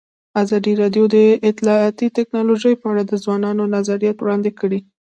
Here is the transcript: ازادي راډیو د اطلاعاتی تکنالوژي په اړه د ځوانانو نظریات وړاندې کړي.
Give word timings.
ازادي 0.43 0.73
راډیو 0.81 1.03
د 1.15 1.17
اطلاعاتی 1.49 2.07
تکنالوژي 2.17 2.73
په 2.81 2.85
اړه 2.91 3.03
د 3.05 3.13
ځوانانو 3.23 3.63
نظریات 3.75 4.17
وړاندې 4.19 4.51
کړي. 4.59 4.79